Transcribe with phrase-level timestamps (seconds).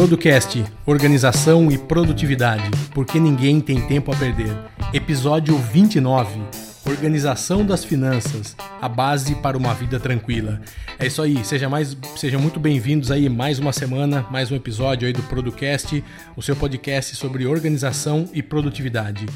[0.00, 4.56] Producast, Organização e Produtividade, porque ninguém tem tempo a perder.
[4.94, 6.40] Episódio 29,
[6.86, 10.58] Organização das Finanças, a base para uma vida tranquila.
[10.98, 15.06] É isso aí, seja mais, sejam muito bem-vindos aí mais uma semana, mais um episódio
[15.06, 16.02] aí do Producast,
[16.34, 19.26] o seu podcast sobre organização e produtividade.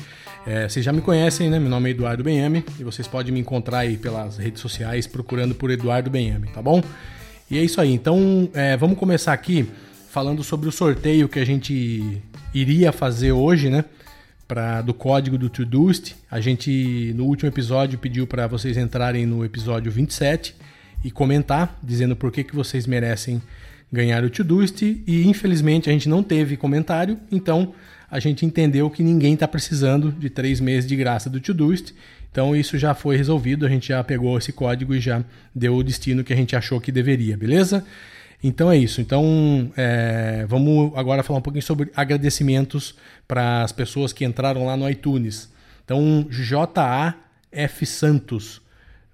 [0.46, 1.58] É, vocês já me conhecem, né?
[1.58, 5.54] Meu nome é Eduardo Benhame e vocês podem me encontrar aí pelas redes sociais procurando
[5.54, 6.82] por Eduardo Benhame, tá bom?
[7.50, 7.92] E é isso aí.
[7.92, 9.68] Então, é, vamos começar aqui
[10.14, 12.22] falando sobre o sorteio que a gente
[12.54, 13.84] iria fazer hoje, né?
[14.46, 16.14] Pra, do código do Todoist.
[16.30, 20.54] A gente, no último episódio, pediu para vocês entrarem no episódio 27
[21.02, 23.42] e comentar, dizendo por que, que vocês merecem
[23.92, 24.82] ganhar o Todoist.
[24.82, 27.74] E infelizmente a gente não teve comentário, então
[28.08, 31.92] a gente entendeu que ninguém está precisando de três meses de graça do Todoist.
[32.30, 35.82] Então isso já foi resolvido, a gente já pegou esse código e já deu o
[35.82, 37.84] destino que a gente achou que deveria, beleza?
[38.46, 39.00] Então é isso.
[39.00, 42.94] Então é, vamos agora falar um pouquinho sobre agradecimentos
[43.26, 45.50] para as pessoas que entraram lá no iTunes.
[45.82, 47.86] Então J.A.F.
[47.86, 48.60] Santos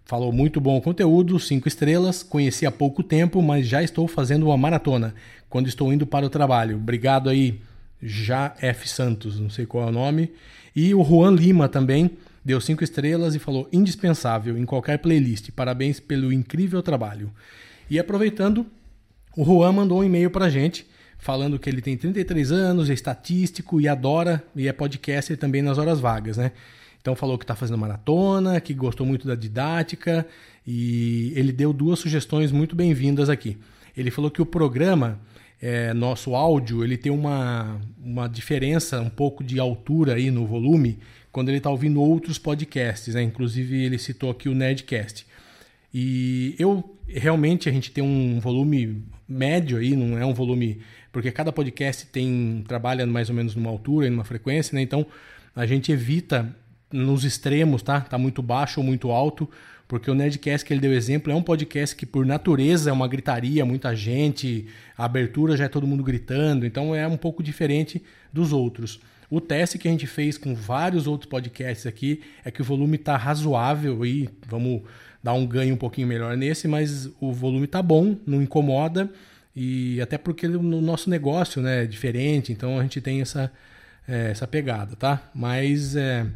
[0.05, 2.25] falou muito bom conteúdo, cinco estrelas.
[2.25, 5.15] Conheci há pouco tempo, mas já estou fazendo uma maratona
[5.49, 6.77] quando estou indo para o trabalho.
[6.77, 7.61] Obrigado aí,
[8.03, 8.89] J.F.
[8.89, 10.33] Santos, não sei qual é o nome.
[10.75, 12.11] E o Juan Lima também
[12.43, 15.51] Deu cinco estrelas e falou indispensável em qualquer playlist.
[15.51, 17.31] Parabéns pelo incrível trabalho.
[17.89, 18.67] E aproveitando,
[19.41, 20.87] o Juan mandou um e-mail para a gente
[21.19, 25.79] falando que ele tem 33 anos, é estatístico e adora e é podcaster também nas
[25.79, 26.53] horas vagas, né?
[27.01, 30.27] Então falou que está fazendo maratona, que gostou muito da didática
[30.67, 33.57] e ele deu duas sugestões muito bem-vindas aqui.
[33.97, 35.19] Ele falou que o programa,
[35.61, 40.99] é, nosso áudio, ele tem uma, uma diferença um pouco de altura aí no volume
[41.33, 43.23] quando ele está ouvindo outros podcasts, né?
[43.23, 45.27] Inclusive ele citou aqui o Nerdcast.
[45.93, 50.81] E eu realmente a gente tem um volume médio aí, não é um volume
[51.13, 54.83] porque cada podcast tem trabalha mais ou menos numa altura e numa frequência, né?
[54.83, 55.07] Então
[55.55, 56.55] a gente evita
[56.93, 58.01] nos extremos, tá?
[58.01, 59.49] Tá muito baixo ou muito alto,
[59.87, 63.09] porque o Nerdcast que ele deu exemplo é um podcast que por natureza é uma
[63.09, 68.03] gritaria, muita gente, a abertura já é todo mundo gritando, então é um pouco diferente
[68.33, 69.01] dos outros.
[69.29, 72.97] O teste que a gente fez com vários outros podcasts aqui é que o volume
[72.97, 74.83] está razoável e vamos
[75.23, 79.11] dar um ganho um pouquinho melhor nesse, mas o volume está bom, não incomoda
[79.55, 83.53] e até porque no nosso negócio né, é diferente, então a gente tem essa,
[84.09, 85.31] é, essa pegada, tá?
[85.35, 86.27] Mas é,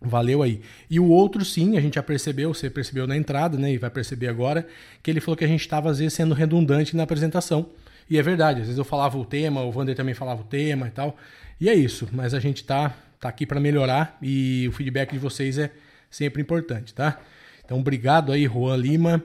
[0.00, 0.60] valeu aí.
[0.90, 3.90] E o outro sim, a gente já percebeu, você percebeu na entrada, né, e vai
[3.90, 4.66] perceber agora,
[5.02, 7.68] que ele falou que a gente estava às vezes sendo redundante na apresentação.
[8.08, 10.88] E é verdade, às vezes eu falava o tema, o Vander também falava o tema
[10.88, 11.16] e tal.
[11.60, 15.18] E é isso, mas a gente tá, tá aqui para melhorar e o feedback de
[15.18, 15.70] vocês é
[16.10, 17.18] sempre importante, tá?
[17.72, 19.24] Então, obrigado aí, Juan Lima.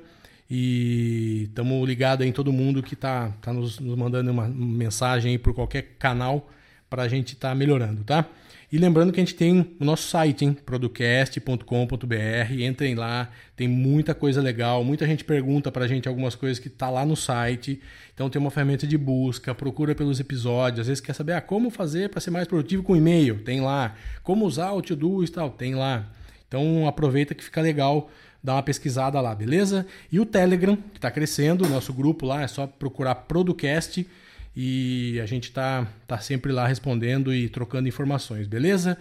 [0.50, 5.38] E estamos ligados em todo mundo que está tá nos, nos, mandando uma mensagem aí
[5.38, 6.50] por qualquer canal
[6.90, 8.25] para a gente estar tá melhorando, tá?
[8.72, 10.58] E lembrando que a gente tem o nosso site, hein?
[10.66, 12.53] producast.com.br.
[12.58, 14.81] Entrem lá, tem muita coisa legal.
[14.81, 17.81] Muita gente pergunta para a gente algumas coisas que tá lá no site.
[18.14, 20.79] Então tem uma ferramenta de busca, procura pelos episódios.
[20.79, 23.94] Às vezes quer saber ah, como fazer para ser mais produtivo com e-mail, tem lá.
[24.24, 26.09] Como usar o to-do e tal, tem lá.
[26.47, 28.09] Então aproveita que fica legal
[28.43, 29.85] dá uma pesquisada lá, beleza?
[30.11, 34.07] E o Telegram, que está crescendo, o nosso grupo lá, é só procurar Producast
[34.55, 38.97] e a gente tá, tá sempre lá respondendo e trocando informações, beleza?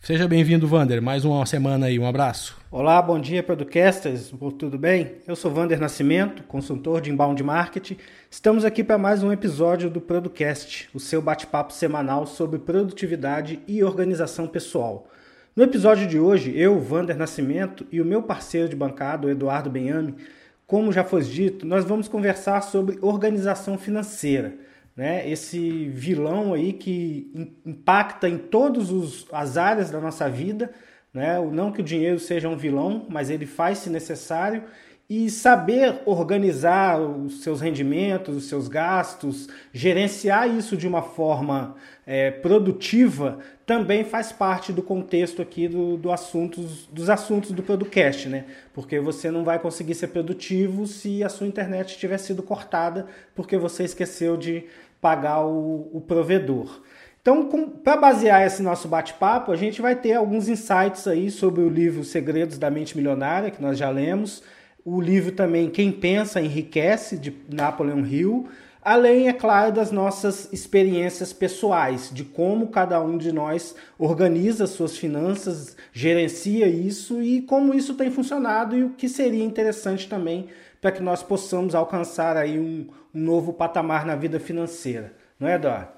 [0.00, 1.02] Seja bem-vindo, Vander.
[1.02, 2.56] Mais uma semana aí, um abraço.
[2.70, 4.32] Olá, bom dia, Producasters.
[4.56, 5.16] Tudo bem?
[5.26, 7.96] Eu sou Vander Nascimento, consultor de inbound marketing.
[8.30, 13.82] Estamos aqui para mais um episódio do Producast, o seu bate-papo semanal sobre produtividade e
[13.82, 15.08] organização pessoal.
[15.56, 19.70] No episódio de hoje, eu, Vander Nascimento, e o meu parceiro de bancada, o Eduardo
[19.70, 20.14] Benhame,
[20.66, 24.54] como já foi dito, nós vamos conversar sobre organização financeira
[24.96, 25.28] né?
[25.28, 27.30] Esse vilão aí que
[27.64, 30.72] impacta em todas as áreas da nossa vida,
[31.12, 31.38] né?
[31.52, 34.64] Não que o dinheiro seja um vilão, mas ele faz-se necessário
[35.08, 42.30] e saber organizar os seus rendimentos, os seus gastos, gerenciar isso de uma forma é,
[42.30, 48.44] produtiva também faz parte do contexto aqui do, do assuntos, dos assuntos do podcast, né?
[48.72, 53.56] Porque você não vai conseguir ser produtivo se a sua internet tiver sido cortada porque
[53.56, 54.64] você esqueceu de
[55.00, 56.80] pagar o, o provedor.
[57.20, 57.48] Então,
[57.82, 62.04] para basear esse nosso bate-papo, a gente vai ter alguns insights aí sobre o livro
[62.04, 64.44] Segredos da Mente Milionária, que nós já lemos,
[64.86, 68.48] o livro também Quem Pensa Enriquece, de Napoleon Hill,
[68.80, 74.96] além, é claro, das nossas experiências pessoais, de como cada um de nós organiza suas
[74.96, 80.46] finanças, gerencia isso e como isso tem funcionado e o que seria interessante também
[80.80, 85.14] para que nós possamos alcançar aí um, um novo patamar na vida financeira.
[85.40, 85.88] Não é, Eduardo?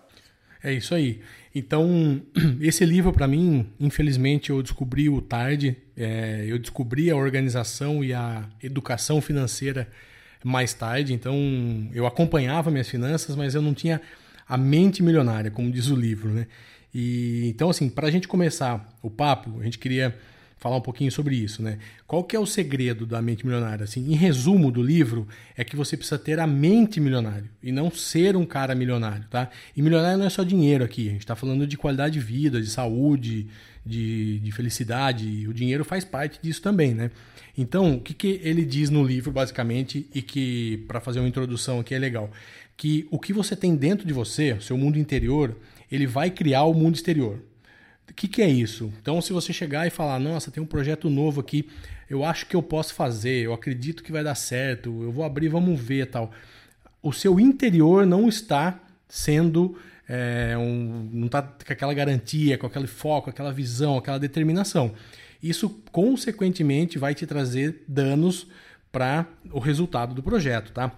[0.65, 1.21] É isso aí.
[1.55, 2.21] Então,
[2.61, 5.77] esse livro, para mim, infelizmente, eu descobri o tarde.
[5.97, 9.89] É, eu descobri a organização e a educação financeira
[10.45, 11.13] mais tarde.
[11.13, 11.37] Então,
[11.93, 14.01] eu acompanhava minhas finanças, mas eu não tinha
[14.49, 16.47] a mente milionária, como diz o livro, né?
[16.95, 20.17] E então, assim, para a gente começar o papo, a gente queria
[20.59, 21.79] falar um pouquinho sobre isso, né?
[22.07, 23.85] Qual que é o segredo da mente milionária?
[23.85, 25.27] Assim, em resumo do livro,
[25.57, 29.51] é que você precisa ter a mente milionária e não ser um cara milionário, tá?
[29.77, 32.61] E milionário não é só dinheiro aqui, a gente está falando de qualidade de vida,
[32.61, 33.47] de saúde,
[33.85, 35.47] de, de felicidade.
[35.49, 37.11] O dinheiro faz parte disso também, né?
[37.57, 41.81] Então, o que, que ele diz no livro, basicamente, e que, para fazer uma introdução
[41.81, 42.31] aqui, é legal?
[42.77, 45.57] Que o que você tem dentro de você, seu mundo interior,
[45.91, 47.41] ele vai criar o mundo exterior.
[48.11, 48.93] O que, que é isso?
[49.01, 51.69] Então, se você chegar e falar, nossa, tem um projeto novo aqui,
[52.09, 55.49] eu acho que eu posso fazer, eu acredito que vai dar certo, eu vou abrir,
[55.49, 56.33] vamos ver tal.
[57.03, 59.79] O seu interior não está sendo.
[60.09, 64.95] É, um, não está com aquela garantia, com aquele foco, aquela visão, aquela determinação.
[65.43, 68.47] Isso, consequentemente, vai te trazer danos
[68.91, 70.91] para o resultado do projeto, tá?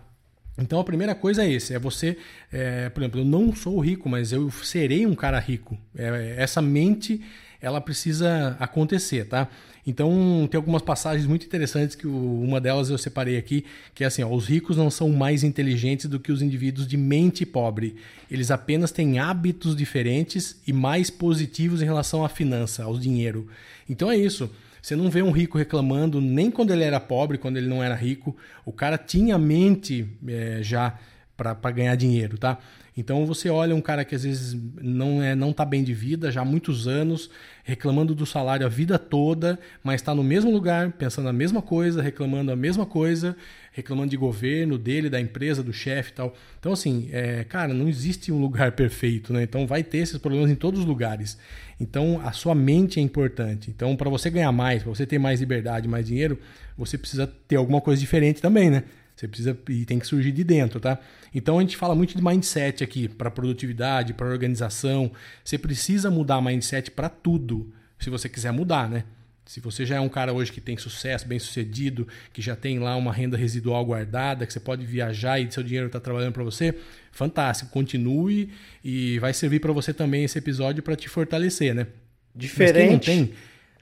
[0.61, 2.17] Então a primeira coisa é esse, é você,
[2.53, 5.79] é, por exemplo, eu não sou rico, mas eu serei um cara rico.
[5.97, 7.21] É, essa mente,
[7.61, 9.49] ela precisa acontecer, tá?
[9.87, 13.65] Então tem algumas passagens muito interessantes que uma delas eu separei aqui,
[13.95, 16.97] que é assim, ó, os ricos não são mais inteligentes do que os indivíduos de
[16.97, 17.97] mente pobre.
[18.31, 23.49] Eles apenas têm hábitos diferentes e mais positivos em relação à finança, ao dinheiro.
[23.89, 24.51] Então é isso.
[24.83, 27.95] Você não vê um rico reclamando nem quando ele era pobre, quando ele não era
[27.95, 28.37] rico.
[28.65, 30.99] O cara tinha mente é, já
[31.45, 32.59] para ganhar dinheiro, tá?
[32.97, 36.31] Então você olha um cara que às vezes não é não tá bem de vida
[36.31, 37.31] já há muitos anos,
[37.65, 42.03] reclamando do salário a vida toda, mas está no mesmo lugar, pensando a mesma coisa,
[42.03, 43.35] reclamando a mesma coisa,
[43.73, 46.35] reclamando de governo, dele, da empresa, do chefe e tal.
[46.59, 49.45] Então, assim, é, cara, não existe um lugar perfeito, né?
[49.45, 51.39] Então vai ter esses problemas em todos os lugares.
[51.81, 53.71] Então a sua mente é importante.
[53.71, 56.39] Então, para você ganhar mais, para você ter mais liberdade, mais dinheiro,
[56.77, 58.85] você precisa ter alguma coisa diferente também, né?
[59.21, 60.99] Você precisa e tem que surgir de dentro, tá?
[61.35, 65.13] Então a gente fala muito de mindset aqui para produtividade, para organização.
[65.45, 69.05] Você precisa mudar mindset para tudo, se você quiser mudar, né?
[69.45, 72.79] Se você já é um cara hoje que tem sucesso, bem sucedido, que já tem
[72.79, 76.45] lá uma renda residual guardada, que você pode viajar e seu dinheiro está trabalhando para
[76.45, 76.75] você,
[77.13, 78.51] fantástico, continue
[78.83, 81.89] e vai servir para você também esse episódio para te fortalecer, né?
[82.35, 83.05] Diferente.
[83.05, 83.33] Tem...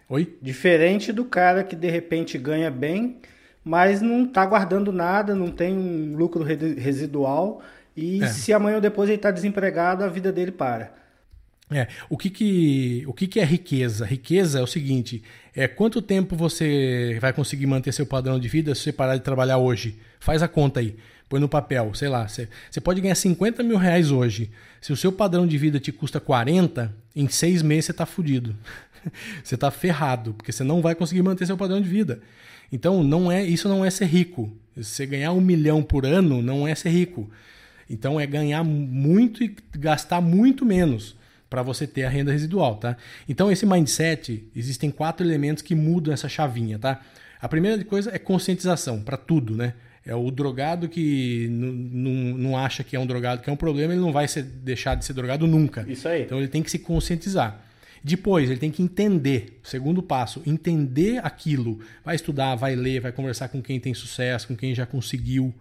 [0.08, 0.36] Oi?
[0.42, 3.20] Diferente do cara que de repente ganha bem
[3.68, 7.60] mas não está guardando nada, não tem um lucro residual
[7.94, 8.26] e é.
[8.26, 10.90] se amanhã ou depois ele está desempregado, a vida dele para.
[11.70, 14.06] É, o que que, o que que é riqueza?
[14.06, 15.22] Riqueza é o seguinte,
[15.54, 19.22] é quanto tempo você vai conseguir manter seu padrão de vida se você parar de
[19.22, 19.98] trabalhar hoje?
[20.18, 20.96] Faz a conta aí,
[21.28, 24.50] põe no papel, sei lá, você, você pode ganhar 50 mil reais hoje.
[24.80, 28.56] Se o seu padrão de vida te custa 40, em seis meses você está fudido.
[29.44, 32.22] você está ferrado, porque você não vai conseguir manter seu padrão de vida.
[32.70, 34.52] Então, não é isso não é ser rico.
[34.76, 37.30] Você ganhar um milhão por ano não é ser rico.
[37.88, 41.16] Então, é ganhar muito e gastar muito menos
[41.48, 42.96] para você ter a renda residual, tá?
[43.28, 47.00] Então, esse mindset, existem quatro elementos que mudam essa chavinha, tá?
[47.40, 49.74] A primeira coisa é conscientização para tudo, né?
[50.04, 54.00] É o drogado que não acha que é um drogado que é um problema, ele
[54.00, 55.84] não vai ser, deixar de ser drogado nunca.
[55.86, 56.22] Isso aí.
[56.22, 57.62] Então ele tem que se conscientizar.
[58.02, 59.58] Depois, ele tem que entender.
[59.62, 61.80] Segundo passo, entender aquilo.
[62.04, 65.54] Vai estudar, vai ler, vai conversar com quem tem sucesso, com quem já conseguiu.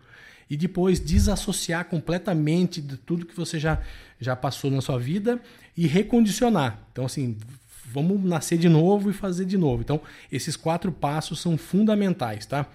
[0.49, 3.81] E depois desassociar completamente de tudo que você já,
[4.19, 5.41] já passou na sua vida
[5.75, 6.79] e recondicionar.
[6.91, 7.37] Então, assim,
[7.85, 9.81] vamos nascer de novo e fazer de novo.
[9.81, 9.99] Então,
[10.31, 12.67] esses quatro passos são fundamentais, tá?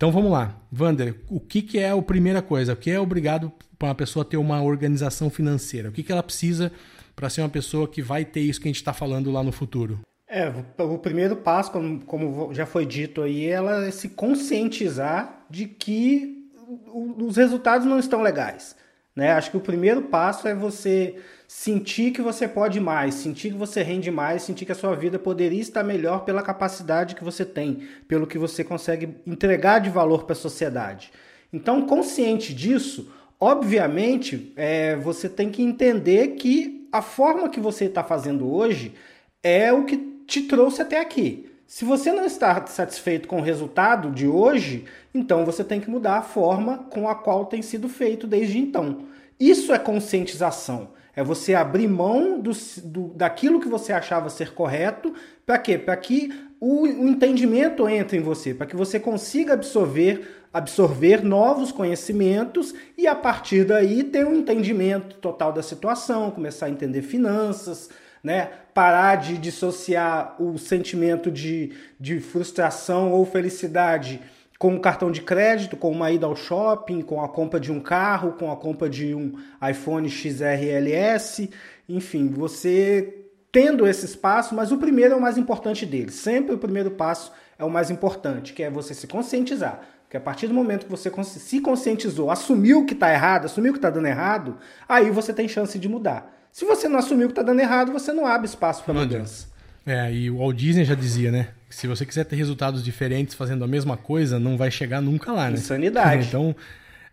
[0.00, 2.72] Então vamos lá, Vander, o que, que é a primeira coisa?
[2.72, 5.90] O que é obrigado para uma pessoa ter uma organização financeira?
[5.90, 6.72] O que, que ela precisa
[7.20, 9.52] para ser uma pessoa que vai ter isso que a gente está falando lá no
[9.52, 10.00] futuro?
[10.26, 15.66] É, o primeiro passo, como, como já foi dito aí, ela é se conscientizar de
[15.66, 16.48] que
[16.94, 18.74] os resultados não estão legais.
[19.14, 19.32] Né?
[19.32, 23.82] Acho que o primeiro passo é você sentir que você pode mais, sentir que você
[23.82, 27.86] rende mais, sentir que a sua vida poderia estar melhor pela capacidade que você tem,
[28.08, 31.12] pelo que você consegue entregar de valor para a sociedade.
[31.52, 38.02] Então, consciente disso, obviamente, é, você tem que entender que a forma que você está
[38.02, 38.94] fazendo hoje
[39.42, 41.50] é o que te trouxe até aqui.
[41.66, 46.16] Se você não está satisfeito com o resultado de hoje, então você tem que mudar
[46.16, 49.04] a forma com a qual tem sido feito desde então.
[49.38, 50.88] Isso é conscientização.
[51.14, 52.50] É você abrir mão do,
[52.84, 55.14] do daquilo que você achava ser correto.
[55.46, 55.78] Para quê?
[55.78, 61.70] Para que o, o entendimento entre em você, para que você consiga absorver absorver novos
[61.70, 67.88] conhecimentos e a partir daí ter um entendimento total da situação, começar a entender finanças,
[68.22, 68.50] né?
[68.74, 74.20] Parar de dissociar o sentimento de, de frustração ou felicidade
[74.58, 77.80] com o cartão de crédito, com uma ida ao shopping, com a compra de um
[77.80, 79.32] carro, com a compra de um
[79.66, 81.48] iPhone XRLS,
[81.88, 86.14] enfim, você tendo esse espaço, mas o primeiro é o mais importante deles.
[86.16, 89.80] Sempre o primeiro passo é o mais importante, que é você se conscientizar.
[90.10, 93.78] Porque a partir do momento que você se conscientizou, assumiu que está errado, assumiu que
[93.78, 94.56] está dando errado,
[94.88, 96.36] aí você tem chance de mudar.
[96.50, 99.46] Se você não assumiu que está dando errado, você não abre espaço para mudança.
[99.86, 101.50] É, e o Walt Disney já dizia, né?
[101.68, 105.30] Que se você quiser ter resultados diferentes fazendo a mesma coisa, não vai chegar nunca
[105.30, 105.56] lá, né?
[105.56, 106.26] Insanidade.
[106.26, 106.56] então,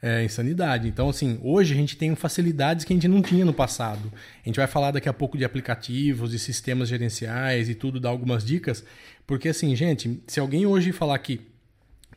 [0.01, 0.87] é insanidade.
[0.87, 4.11] Então, assim, hoje a gente tem facilidades que a gente não tinha no passado.
[4.43, 8.09] A gente vai falar daqui a pouco de aplicativos e sistemas gerenciais e tudo, dar
[8.09, 8.83] algumas dicas.
[9.27, 11.55] Porque, assim, gente, se alguém hoje falar que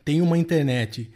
[0.03, 1.11] tem uma internet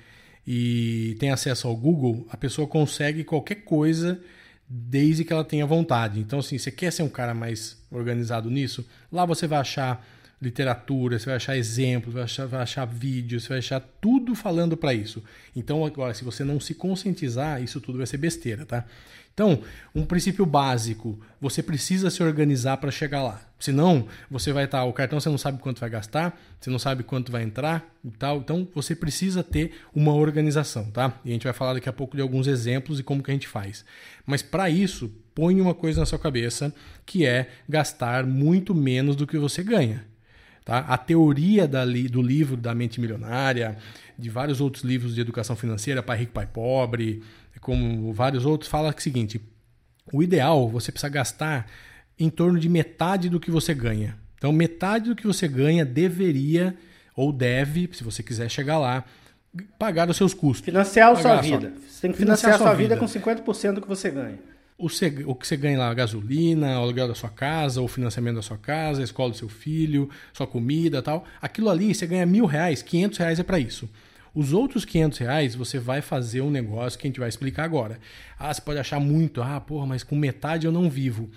[0.46, 4.20] e tem acesso ao Google, a pessoa consegue qualquer coisa
[4.68, 6.20] desde que ela tenha vontade.
[6.20, 8.86] Então, assim, você quer ser um cara mais organizado nisso?
[9.12, 10.06] Lá você vai achar
[10.42, 14.76] literatura, você vai achar exemplos, vai achar, vai achar vídeos, você vai achar tudo falando
[14.76, 15.24] para isso.
[15.56, 18.86] Então, agora, se você não se conscientizar, isso tudo vai ser besteira, tá?
[19.34, 19.62] Então,
[19.94, 23.42] um princípio básico, você precisa se organizar para chegar lá.
[23.66, 26.78] Senão, você vai estar, tá, o cartão você não sabe quanto vai gastar, você não
[26.78, 28.38] sabe quanto vai entrar e tal.
[28.38, 31.20] Então, você precisa ter uma organização, tá?
[31.26, 33.34] E a gente vai falar daqui a pouco de alguns exemplos e como que a
[33.34, 33.84] gente faz.
[34.24, 36.72] Mas para isso, põe uma coisa na sua cabeça,
[37.08, 40.06] que é gastar muito menos do que você ganha.
[40.64, 40.80] Tá?
[40.82, 43.78] A teoria da, do livro da mente milionária,
[44.16, 47.24] de vários outros livros de educação financeira, Pai Rico, Pai Pobre,
[47.60, 49.42] como vários outros, fala o seguinte:
[50.14, 51.66] o ideal você precisa gastar
[52.20, 54.18] em torno de metade do que você ganha.
[54.38, 56.76] Então, metade do que você ganha deveria
[57.16, 59.04] ou deve, se você quiser chegar lá,
[59.80, 60.66] pagar os seus custos.
[60.66, 61.74] Financiar a sua vida.
[61.88, 64.38] Você tem que financiar, financiar a sua vida, vida com 50% do que você ganha
[64.78, 64.88] o,
[65.28, 68.42] o que você ganha lá, a gasolina, o aluguel da sua casa, o financiamento da
[68.42, 71.26] sua casa, a escola do seu filho, sua comida tal.
[71.42, 73.90] Aquilo ali, você ganha mil reais, quinhentos reais é para isso.
[74.34, 78.00] Os outros 500 reais você vai fazer um negócio que a gente vai explicar agora.
[78.38, 81.30] Ah, você pode achar muito, ah, porra, mas com metade eu não vivo.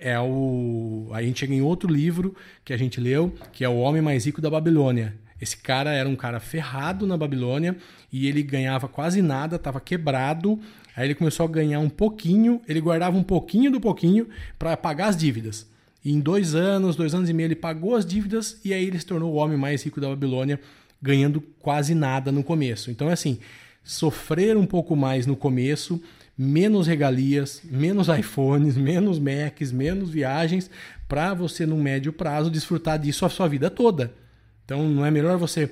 [0.00, 1.08] É o.
[1.12, 4.24] A gente chega em outro livro que a gente leu, que é O Homem Mais
[4.24, 5.14] Rico da Babilônia.
[5.40, 7.76] Esse cara era um cara ferrado na Babilônia
[8.12, 10.58] e ele ganhava quase nada, estava quebrado.
[10.96, 14.28] Aí ele começou a ganhar um pouquinho, ele guardava um pouquinho do pouquinho
[14.58, 15.68] para pagar as dívidas.
[16.04, 18.98] E em dois anos, dois anos e meio, ele pagou as dívidas e aí ele
[18.98, 20.60] se tornou o homem mais rico da Babilônia,
[21.00, 22.90] ganhando quase nada no começo.
[22.90, 23.38] Então é assim,
[23.84, 26.02] sofrer um pouco mais no começo,
[26.38, 30.70] menos regalias, menos iPhones, menos Macs, menos viagens,
[31.08, 34.14] para você no médio prazo desfrutar disso a sua vida toda.
[34.64, 35.68] Então não é melhor você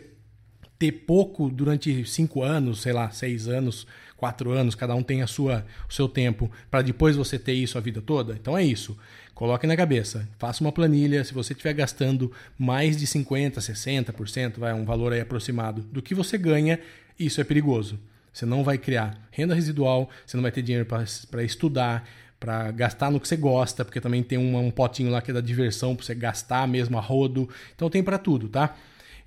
[0.79, 5.27] ter pouco durante cinco anos, sei lá, seis anos, quatro anos, cada um tem a
[5.27, 8.35] sua, o seu tempo, para depois você ter isso a vida toda?
[8.35, 8.97] Então é isso.
[9.35, 11.23] Coloque na cabeça, faça uma planilha.
[11.23, 16.15] Se você estiver gastando mais de 50%, 60%, vai um valor aí aproximado do que
[16.15, 16.81] você ganha,
[17.19, 17.99] isso é perigoso.
[18.37, 22.07] Você não vai criar renda residual, você não vai ter dinheiro para estudar,
[22.39, 25.35] para gastar no que você gosta, porque também tem um, um potinho lá que é
[25.35, 27.49] da diversão para você gastar mesmo a rodo.
[27.75, 28.77] Então tem para tudo, tá?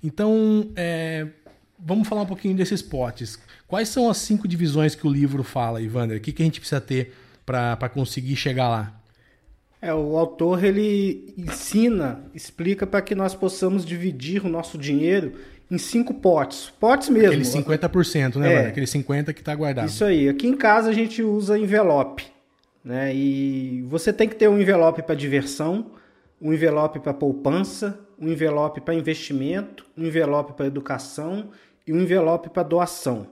[0.00, 1.26] Então, é,
[1.76, 3.36] vamos falar um pouquinho desses potes.
[3.66, 6.18] Quais são as cinco divisões que o livro fala, Ivander?
[6.18, 7.12] O que, que a gente precisa ter
[7.44, 8.96] para conseguir chegar lá?
[9.82, 15.32] É, o autor ele ensina, explica para que nós possamos dividir o nosso dinheiro
[15.70, 16.70] em cinco potes.
[16.80, 17.28] Potes mesmo.
[17.28, 19.88] Aquele 50%, né, é, Aquele 50% que está guardado.
[19.88, 20.28] Isso aí.
[20.28, 22.24] Aqui em casa a gente usa envelope.
[22.84, 23.14] Né?
[23.14, 25.92] E você tem que ter um envelope para diversão,
[26.40, 31.50] um envelope para poupança, um envelope para investimento, um envelope para educação
[31.86, 33.26] e um envelope para doação.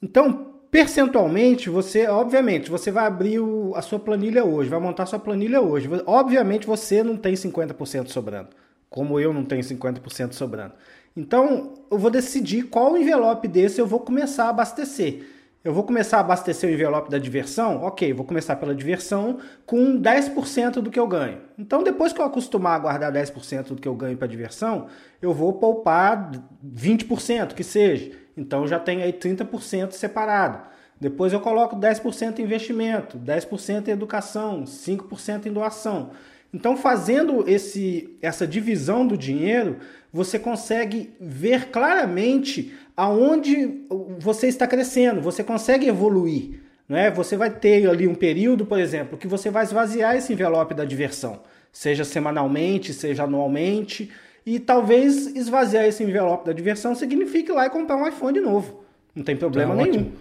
[0.00, 5.06] Então, percentualmente, você, obviamente, você vai abrir o, a sua planilha hoje, vai montar a
[5.06, 5.88] sua planilha hoje.
[6.06, 8.48] Obviamente, você não tem 50% sobrando,
[8.88, 10.74] como eu não tenho 50% sobrando.
[11.16, 15.24] Então, eu vou decidir qual envelope desse eu vou começar a abastecer.
[15.62, 17.82] Eu vou começar a abastecer o envelope da diversão?
[17.84, 21.40] Ok, vou começar pela diversão com 10% do que eu ganho.
[21.58, 24.88] Então, depois que eu acostumar a guardar 10% do que eu ganho para diversão,
[25.22, 28.10] eu vou poupar 20%, que seja.
[28.36, 30.58] Então, já tenho aí 30% separado.
[31.00, 36.10] Depois eu coloco 10% em investimento, 10% em educação, 5% em doação.
[36.54, 39.78] Então, fazendo esse, essa divisão do dinheiro,
[40.12, 43.80] você consegue ver claramente aonde
[44.20, 46.60] você está crescendo, você consegue evoluir.
[46.88, 47.10] Né?
[47.10, 50.84] Você vai ter ali um período, por exemplo, que você vai esvaziar esse envelope da
[50.84, 51.40] diversão,
[51.72, 54.12] seja semanalmente, seja anualmente,
[54.46, 58.84] e talvez esvaziar esse envelope da diversão signifique ir lá e comprar um iPhone novo.
[59.12, 60.12] Não tem problema tá nenhum, ótimo.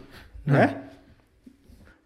[0.47, 0.82] né?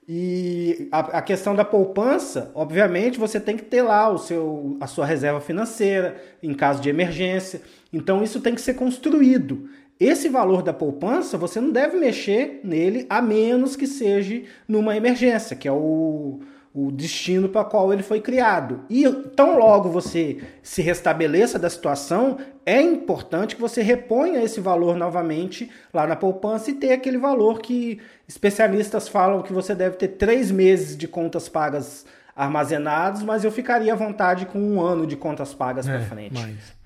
[0.10, 4.88] E a, a, questão da poupança, obviamente, você tem que ter lá o seu, a
[4.88, 7.62] sua reserva financeira em caso de emergência.
[7.92, 9.70] Então isso tem que ser construído.
[10.00, 15.58] Esse valor da poupança, você não deve mexer nele a menos que seja numa emergência,
[15.58, 16.40] que é o,
[16.79, 18.81] o destino para qual ele foi criado.
[18.88, 19.03] E
[19.36, 25.72] tão logo você se restabeleça da situação, é importante que você reponha esse valor novamente
[25.91, 30.51] lá na poupança e ter aquele valor que especialistas falam que você deve ter três
[30.51, 32.05] meses de contas pagas
[32.36, 36.39] armazenados, mas eu ficaria à vontade com um ano de contas pagas é, para frente.
[36.39, 36.77] Mas...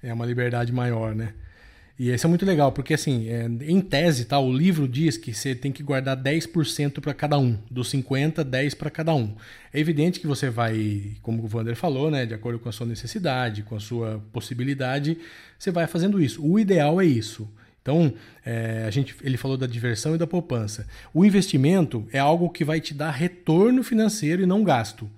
[0.00, 1.34] É uma liberdade maior, né?
[1.98, 5.32] E isso é muito legal, porque assim, é, em tese, tá, o livro diz que
[5.32, 9.34] você tem que guardar 10% para cada um, dos 50, 10 para cada um.
[9.72, 12.86] É evidente que você vai, como o Vander falou, né, de acordo com a sua
[12.86, 15.18] necessidade, com a sua possibilidade,
[15.58, 16.44] você vai fazendo isso.
[16.44, 17.48] O ideal é isso.
[17.82, 18.14] Então,
[18.46, 20.86] é, a gente, ele falou da diversão e da poupança.
[21.12, 25.10] O investimento é algo que vai te dar retorno financeiro e não gasto.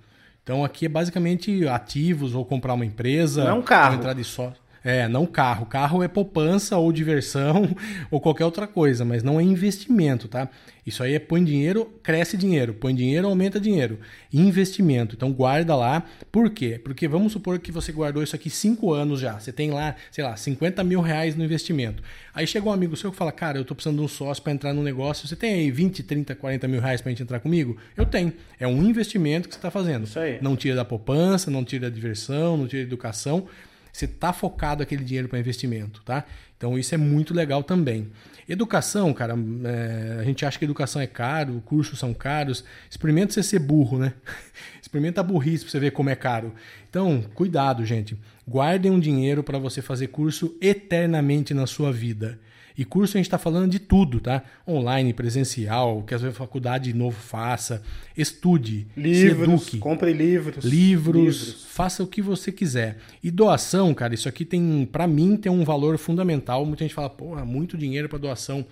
[0.43, 3.43] Então, aqui é basicamente ativos ou comprar uma empresa.
[3.43, 3.95] Não é um carro.
[3.95, 4.64] Entrar de sócio.
[4.85, 5.65] É, não carro.
[5.65, 7.75] Carro é poupança ou diversão
[8.11, 10.47] ou qualquer outra coisa, mas não é investimento, tá?
[10.85, 12.71] Isso aí é põe dinheiro, cresce dinheiro.
[12.75, 13.99] Põe dinheiro, aumenta dinheiro.
[14.31, 15.15] Investimento.
[15.15, 16.03] Então guarda lá.
[16.31, 16.79] Por quê?
[16.83, 19.39] Porque vamos supor que você guardou isso aqui cinco anos já.
[19.39, 22.03] Você tem lá, sei lá, 50 mil reais no investimento.
[22.31, 24.53] Aí chega um amigo seu que fala, cara, eu tô precisando de um sócio para
[24.53, 25.27] entrar no negócio.
[25.27, 27.75] Você tem aí 20, 30, 40 mil reais pra gente entrar comigo?
[27.97, 28.31] Eu tenho.
[28.59, 30.03] É um investimento que você está fazendo.
[30.03, 30.37] Isso aí.
[30.39, 33.47] Não tira da poupança, não tira da diversão, não tira da educação
[33.95, 36.25] você está focado aquele dinheiro para investimento, tá?
[36.57, 38.11] Então isso é muito legal também.
[38.47, 42.65] Educação, cara, é, a gente acha que educação é caro, cursos são caros.
[42.89, 44.13] Experimenta você ser burro, né?
[44.81, 46.53] Experimenta a burrice para você ver como é caro.
[46.89, 48.17] Então, cuidado, gente.
[48.45, 52.37] Guardem um dinheiro para você fazer curso eternamente na sua vida.
[52.77, 54.43] E curso a gente está falando de tudo, tá?
[54.67, 57.81] Online, presencial, que a faculdade de novo faça.
[58.17, 59.77] Estude, livros, se eduque.
[59.77, 61.15] Compre livros, livros.
[61.15, 61.65] Livros.
[61.69, 62.97] Faça o que você quiser.
[63.23, 66.65] E doação, cara, isso aqui tem, para mim, tem um valor fundamental.
[66.65, 68.65] Muita gente fala, porra, muito dinheiro para doação.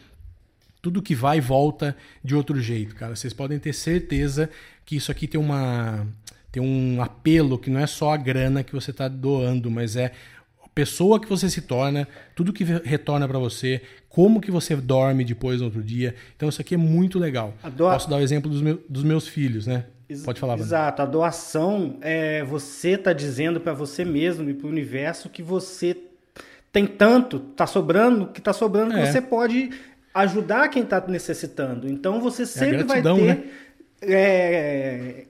[0.82, 3.16] Tudo que vai volta de outro jeito, cara.
[3.16, 4.50] Vocês podem ter certeza
[4.86, 6.06] que isso aqui tem uma
[6.54, 10.12] tem um apelo que não é só a grana que você está doando, mas é
[10.74, 15.60] pessoa que você se torna, tudo que retorna para você, como que você dorme depois
[15.60, 16.16] no outro dia.
[16.36, 17.54] Então isso aqui é muito legal.
[17.76, 17.94] Doa...
[17.94, 19.86] Posso dar o exemplo dos, meu, dos meus filhos, né?
[20.24, 20.58] Pode falar.
[20.60, 21.02] Exato.
[21.02, 25.98] A doação é você está dizendo para você mesmo e para o universo que você
[26.72, 29.02] tem tanto, tá sobrando, que tá sobrando é.
[29.02, 29.72] que você pode
[30.14, 31.90] ajudar quem está necessitando.
[31.90, 33.44] Então você é sempre é gratidão, vai ter né?
[34.02, 35.26] é,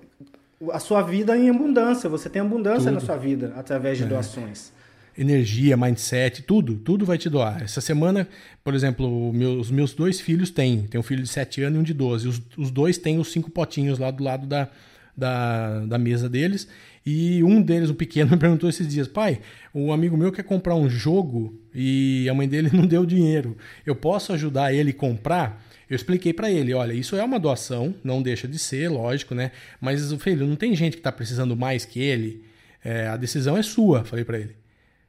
[0.71, 2.09] a sua vida em abundância.
[2.09, 2.93] Você tem abundância Tudo.
[2.95, 4.07] na sua vida através de é.
[4.07, 4.73] doações
[5.17, 7.63] energia, mindset, tudo, tudo vai te doar.
[7.63, 8.27] Essa semana,
[8.63, 11.83] por exemplo, os meus dois filhos têm, tem um filho de 7 anos e um
[11.83, 12.27] de 12.
[12.27, 14.69] Os, os dois têm os cinco potinhos lá do lado da,
[15.15, 16.67] da, da mesa deles.
[17.05, 19.39] E um deles, o pequeno, me perguntou esses dias: pai,
[19.73, 23.57] um amigo meu quer comprar um jogo e a mãe dele não deu dinheiro.
[23.85, 25.63] Eu posso ajudar ele a comprar?
[25.89, 29.51] Eu expliquei para ele, olha, isso é uma doação, não deixa de ser, lógico, né?
[29.79, 32.43] Mas, filho, não tem gente que está precisando mais que ele.
[32.83, 34.62] É, a decisão é sua, falei para ele.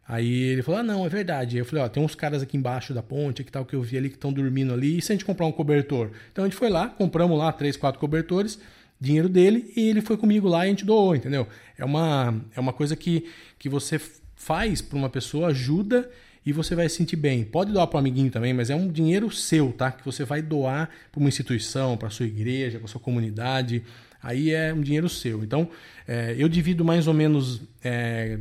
[0.07, 1.57] Aí ele falou: Ah, não, é verdade.
[1.57, 3.97] Eu falei: Ó, tem uns caras aqui embaixo da ponte que tal que eu vi
[3.97, 4.99] ali que estão dormindo ali.
[4.99, 6.11] E se a gente comprar um cobertor?
[6.31, 8.59] Então a gente foi lá, compramos lá três, quatro cobertores,
[9.01, 11.49] dinheiro dele, e ele foi comigo lá e a gente doou, entendeu?
[11.79, 13.27] É uma, é uma coisa que,
[13.59, 14.01] que você
[14.35, 16.11] faz para uma pessoa, ajuda
[16.45, 17.43] e você vai se sentir bem.
[17.43, 19.91] Pode doar para um amiguinho também, mas é um dinheiro seu, tá?
[19.91, 23.83] Que você vai doar para uma instituição, para sua igreja, para sua comunidade.
[24.23, 25.43] Aí é um dinheiro seu.
[25.43, 25.69] Então,
[26.07, 27.63] é, eu divido mais ou menos.
[27.83, 28.39] É,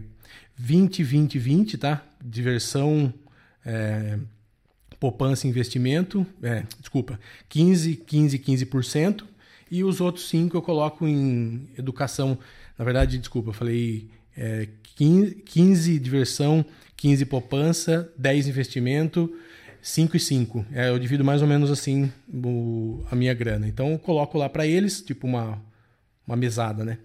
[0.56, 2.04] 20, 20, 20, tá?
[2.24, 3.14] Diversão,
[3.66, 4.18] é,
[5.00, 9.24] poupança e investimento, é, desculpa, 15, 15, 15%.
[9.70, 12.38] E os outros 5 eu coloco em educação.
[12.78, 19.34] Na verdade, desculpa, eu falei é, 15, 15 diversão, 15 poupança, 10 investimento,
[19.82, 20.66] 5 e 5.
[20.72, 23.68] É, eu divido mais ou menos assim o, a minha grana.
[23.68, 25.62] Então eu coloco lá para eles, tipo uma,
[26.26, 27.00] uma mesada, né?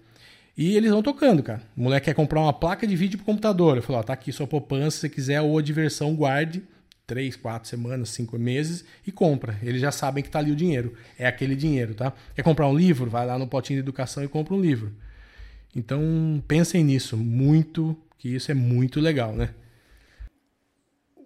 [0.57, 1.61] E eles vão tocando, cara.
[1.75, 3.77] O moleque quer comprar uma placa de vídeo pro computador.
[3.77, 6.63] Eu falo, ó, tá aqui sua poupança, se você quiser, ou a diversão, guarde
[7.09, 9.57] três, quatro semanas, cinco meses e compra.
[9.63, 10.93] Eles já sabem que tá ali o dinheiro.
[11.17, 12.13] É aquele dinheiro, tá?
[12.35, 13.09] Quer comprar um livro?
[13.09, 14.93] Vai lá no potinho de educação e compra um livro.
[15.75, 16.01] Então,
[16.47, 19.49] pensem nisso muito, que isso é muito legal, né?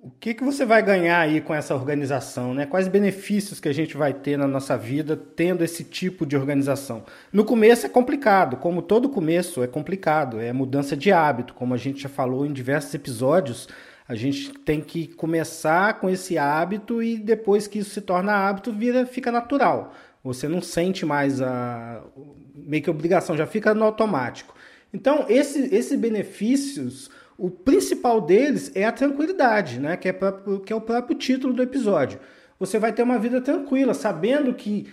[0.03, 2.53] O que, que você vai ganhar aí com essa organização?
[2.53, 2.65] Né?
[2.65, 7.05] Quais benefícios que a gente vai ter na nossa vida tendo esse tipo de organização?
[7.31, 11.77] No começo é complicado, como todo começo é complicado, é mudança de hábito, como a
[11.77, 13.69] gente já falou em diversos episódios.
[14.05, 18.73] A gente tem que começar com esse hábito e depois que isso se torna hábito,
[18.73, 19.93] vira, fica natural.
[20.21, 22.03] Você não sente mais a
[22.53, 24.53] meio que obrigação, já fica no automático.
[24.93, 29.97] Então, esse, esses benefícios, o principal deles é a tranquilidade, né?
[29.97, 32.19] que, é próprio, que é o próprio título do episódio.
[32.59, 34.87] Você vai ter uma vida tranquila, sabendo que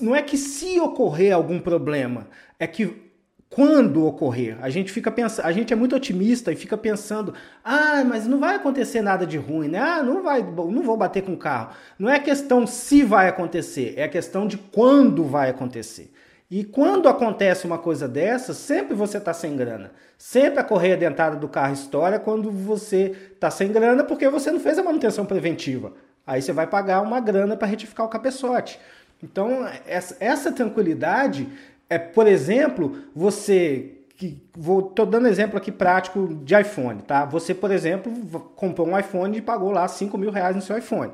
[0.00, 2.26] não é que se ocorrer algum problema,
[2.58, 3.08] é que
[3.48, 4.58] quando ocorrer.
[4.60, 7.32] A gente fica pensando, a gente é muito otimista e fica pensando:
[7.64, 9.78] "Ah, mas não vai acontecer nada de ruim, né?
[9.78, 11.74] Ah, não vai, não vou bater com o carro".
[11.98, 16.12] Não é questão se vai acontecer, é questão de quando vai acontecer.
[16.50, 19.92] E quando acontece uma coisa dessa, sempre você está sem grana.
[20.16, 24.58] Sempre a correia dentada do carro estoura quando você está sem grana porque você não
[24.58, 25.92] fez a manutenção preventiva.
[26.26, 28.80] Aí você vai pagar uma grana para retificar o cabeçote.
[29.22, 31.48] Então, essa, essa tranquilidade
[31.90, 37.24] é, por exemplo, você que vou tô dando exemplo aqui prático de iPhone, tá?
[37.24, 38.12] Você, por exemplo,
[38.56, 41.12] comprou um iPhone e pagou lá 5 mil reais no seu iPhone.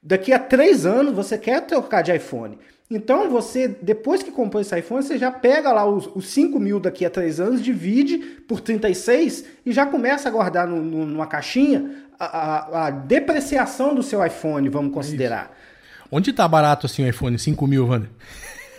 [0.00, 2.56] Daqui a três anos você quer trocar de iPhone.
[2.90, 6.80] Então você, depois que comprou esse iPhone, você já pega lá os, os 5 mil
[6.80, 11.26] daqui a três anos, divide por 36 e já começa a guardar no, no, numa
[11.26, 15.44] caixinha a, a, a, depreciação do seu iPhone, vamos considerar.
[15.44, 16.08] Isso.
[16.10, 17.38] Onde tá barato assim o iPhone?
[17.38, 18.08] 5 mil, Wander?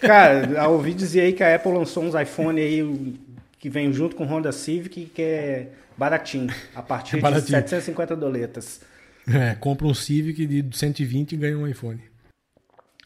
[0.02, 3.16] Cara, eu ouvi dizer aí que a Apple lançou uns iPhone aí
[3.60, 7.46] que vem junto com o Honda Civic que é baratinho, a partir é baratinho.
[7.46, 8.82] de 750 doletas.
[9.28, 12.09] É, compra um Civic de 120 e ganha um iPhone.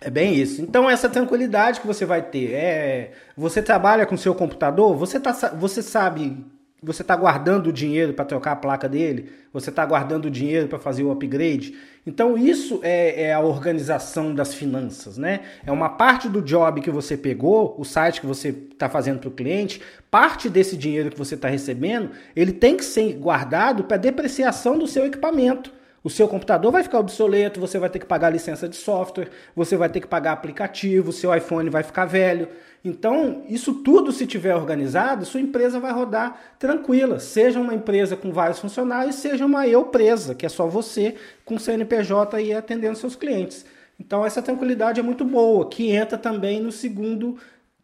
[0.05, 0.61] É bem isso.
[0.61, 5.31] Então essa tranquilidade que você vai ter é, você trabalha com seu computador, você tá,
[5.55, 6.45] você sabe
[6.83, 10.67] você está guardando o dinheiro para trocar a placa dele, você está guardando o dinheiro
[10.67, 11.75] para fazer o upgrade.
[12.05, 15.41] Então, isso é, é, a organização das finanças, né?
[15.65, 19.29] É uma parte do job que você pegou, o site que você está fazendo para
[19.29, 23.95] o cliente, parte desse dinheiro que você está recebendo, ele tem que ser guardado para
[23.95, 25.71] depreciação do seu equipamento.
[26.03, 29.77] O seu computador vai ficar obsoleto, você vai ter que pagar licença de software, você
[29.77, 32.49] vai ter que pagar aplicativo, seu iPhone vai ficar velho.
[32.83, 37.19] Então, isso tudo, se tiver organizado, sua empresa vai rodar tranquila.
[37.19, 41.57] Seja uma empresa com vários funcionários, seja uma eu presa, que é só você com
[41.57, 43.65] CNPJ e atendendo seus clientes.
[43.97, 47.37] Então, essa tranquilidade é muito boa, que entra também no segundo,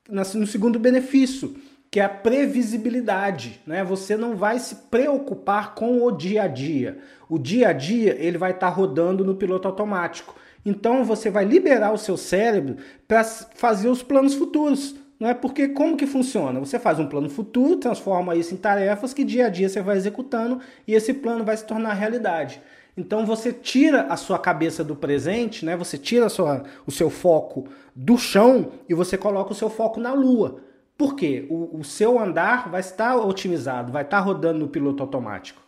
[0.09, 1.55] no segundo benefício,
[1.91, 3.61] que é a previsibilidade.
[3.65, 3.83] Né?
[3.83, 6.99] Você não vai se preocupar com o dia a dia.
[7.27, 10.35] O dia a dia ele vai estar rodando no piloto automático.
[10.65, 14.95] Então você vai liberar o seu cérebro para fazer os planos futuros.
[15.19, 16.59] Não é porque como que funciona?
[16.59, 19.97] Você faz um plano futuro, transforma isso em tarefas que dia a dia você vai
[19.97, 22.61] executando e esse plano vai se tornar realidade.
[22.95, 25.75] Então você tira a sua cabeça do presente, né?
[25.75, 30.13] Você tira sua, o seu foco do chão e você coloca o seu foco na
[30.13, 30.61] lua.
[30.99, 31.45] Por quê?
[31.49, 35.61] O, o seu andar vai estar otimizado, vai estar rodando no piloto automático.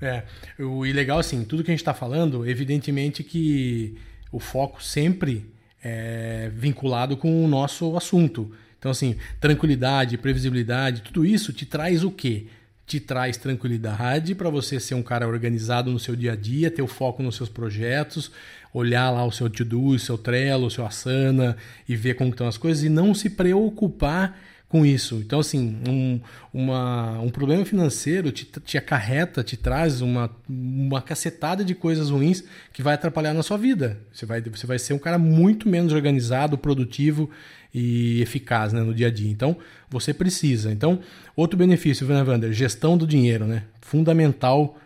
[0.00, 0.22] É,
[0.60, 3.98] o, e legal assim, tudo que a gente está falando, evidentemente que
[4.30, 5.52] o foco sempre
[5.82, 8.54] é vinculado com o nosso assunto.
[8.78, 12.46] Então, assim, tranquilidade, previsibilidade, tudo isso te traz o quê?
[12.86, 16.82] Te traz tranquilidade para você ser um cara organizado no seu dia a dia, ter
[16.82, 18.30] o foco nos seus projetos,
[18.72, 21.56] olhar lá o seu to-do, o seu Trello, o seu Asana
[21.88, 24.38] e ver como estão as coisas e não se preocupar
[24.74, 25.22] com isso.
[25.24, 26.20] Então, assim, um,
[26.52, 32.42] uma, um problema financeiro te, te acarreta, te traz uma, uma cacetada de coisas ruins
[32.72, 34.00] que vai atrapalhar na sua vida.
[34.12, 37.30] Você vai, você vai ser um cara muito menos organizado, produtivo
[37.74, 39.30] e eficaz né, no dia a dia.
[39.30, 39.56] Então,
[39.90, 40.72] você precisa.
[40.72, 41.00] Então,
[41.34, 42.52] outro benefício, né, Wander?
[42.52, 43.64] Gestão do dinheiro, né?
[43.80, 44.78] Fundamental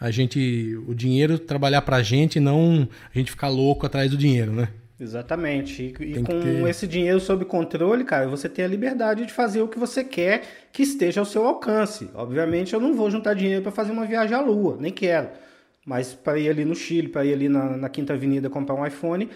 [0.00, 4.16] a gente, o dinheiro trabalhar para a gente, não a gente ficar louco atrás do
[4.16, 4.68] dinheiro, né?
[4.98, 5.94] Exatamente.
[5.98, 6.68] E, e com ter...
[6.68, 10.42] esse dinheiro sob controle, cara, você tem a liberdade de fazer o que você quer
[10.72, 12.08] que esteja ao seu alcance.
[12.14, 15.28] Obviamente, eu não vou juntar dinheiro para fazer uma viagem à Lua, nem quero.
[15.84, 18.86] Mas para ir ali no Chile, para ir ali na, na, Quinta Avenida comprar um
[18.86, 19.30] iPhone,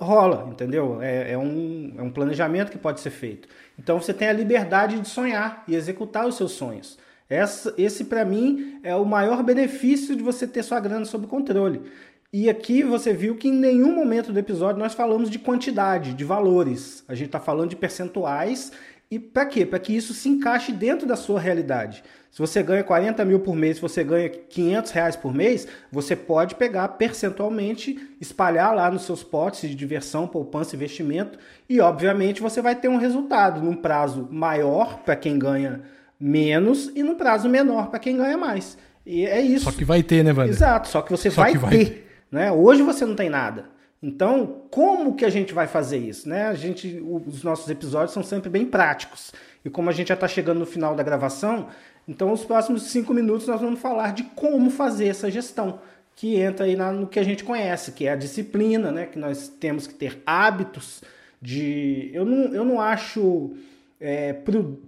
[0.00, 1.00] rola, entendeu?
[1.00, 3.48] É, é, um, é um planejamento que pode ser feito.
[3.78, 6.98] Então você tem a liberdade de sonhar e executar os seus sonhos.
[7.30, 11.82] Essa, esse, para mim, é o maior benefício de você ter sua grana sob controle.
[12.30, 16.24] E aqui você viu que em nenhum momento do episódio nós falamos de quantidade, de
[16.24, 17.02] valores.
[17.08, 18.70] A gente está falando de percentuais.
[19.10, 19.64] E para quê?
[19.64, 22.04] Para que isso se encaixe dentro da sua realidade.
[22.30, 26.14] Se você ganha 40 mil por mês, se você ganha 500 reais por mês, você
[26.14, 32.60] pode pegar percentualmente, espalhar lá nos seus potes de diversão, poupança, investimento e, obviamente, você
[32.60, 35.80] vai ter um resultado num prazo maior para quem ganha
[36.20, 38.76] menos e num prazo menor para quem ganha mais.
[39.06, 39.64] E é isso.
[39.64, 40.50] Só que vai ter, né, Wander?
[40.50, 42.07] Exato, só que você só vai, que vai ter.
[42.30, 42.52] Né?
[42.52, 43.66] Hoje você não tem nada.
[44.02, 46.28] Então, como que a gente vai fazer isso?
[46.28, 46.46] Né?
[46.46, 49.32] A gente, os nossos episódios são sempre bem práticos.
[49.64, 51.68] E como a gente já está chegando no final da gravação,
[52.06, 55.80] então os próximos cinco minutos nós vamos falar de como fazer essa gestão,
[56.14, 59.06] que entra aí no que a gente conhece, que é a disciplina, né?
[59.06, 61.02] que nós temos que ter hábitos
[61.42, 62.10] de.
[62.12, 63.52] Eu não, eu não acho.
[64.00, 64.36] É,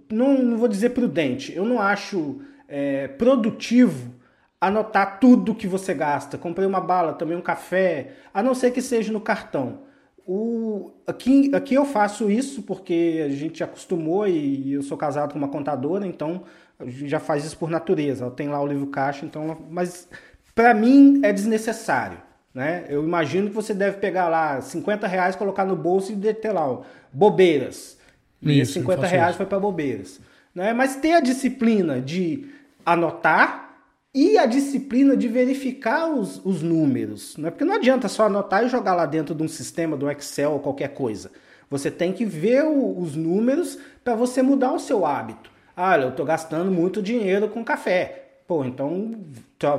[0.09, 4.13] não, não vou dizer prudente, eu não acho é, produtivo
[4.61, 6.37] anotar tudo que você gasta.
[6.37, 9.79] Comprei uma bala, tomei um café, a não ser que seja no cartão.
[10.25, 15.39] O, aqui, aqui eu faço isso porque a gente acostumou e eu sou casado com
[15.39, 16.43] uma contadora, então
[16.85, 18.25] já faz isso por natureza.
[18.25, 20.07] Ela tem lá o livro caixa, então, mas
[20.53, 22.19] para mim é desnecessário.
[22.53, 22.85] Né?
[22.87, 26.69] Eu imagino que você deve pegar lá 50 reais, colocar no bolso e ter lá
[26.69, 27.97] ó, bobeiras.
[28.41, 29.37] E isso, 50 reais isso.
[29.37, 30.19] foi para bobeiras.
[30.53, 30.71] Né?
[30.71, 32.47] Mas ter a disciplina de
[32.85, 33.70] anotar
[34.13, 37.37] e a disciplina de verificar os, os números.
[37.37, 37.49] Né?
[37.49, 40.59] Porque não adianta só anotar e jogar lá dentro de um sistema, do Excel ou
[40.59, 41.31] qualquer coisa.
[41.69, 45.49] Você tem que ver o, os números para você mudar o seu hábito.
[45.75, 48.17] Ah, eu estou gastando muito dinheiro com café.
[48.45, 49.23] Pô, então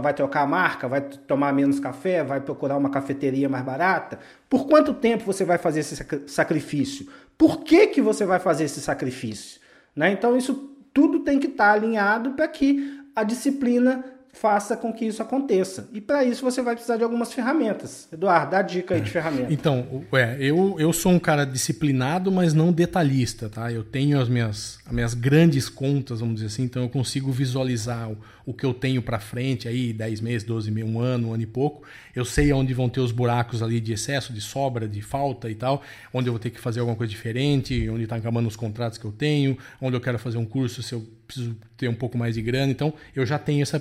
[0.00, 4.18] vai trocar a marca, vai tomar menos café, vai procurar uma cafeteria mais barata.
[4.48, 5.94] Por quanto tempo você vai fazer esse
[6.26, 7.06] sacrifício?
[7.36, 9.60] Por que, que você vai fazer esse sacrifício?
[9.94, 10.10] Né?
[10.12, 15.04] Então isso tudo tem que estar tá alinhado para que a disciplina faça com que
[15.04, 15.88] isso aconteça.
[15.92, 18.08] E para isso você vai precisar de algumas ferramentas.
[18.10, 19.52] Eduardo, dá dica aí de ferramenta.
[19.52, 23.70] Então, é, eu, eu sou um cara disciplinado, mas não detalhista, tá?
[23.70, 28.10] Eu tenho as minhas, as minhas grandes contas, vamos dizer assim, então eu consigo visualizar
[28.10, 28.16] o,
[28.46, 31.42] o que eu tenho para frente aí, 10 meses, 12 meses, um ano, um ano
[31.42, 31.86] e pouco.
[32.16, 35.54] Eu sei onde vão ter os buracos ali de excesso, de sobra, de falta e
[35.54, 38.96] tal, onde eu vou ter que fazer alguma coisa diferente, onde está acabando os contratos
[38.96, 42.16] que eu tenho, onde eu quero fazer um curso se eu preciso ter um pouco
[42.16, 42.72] mais de grana.
[42.72, 43.78] Então, eu já tenho essa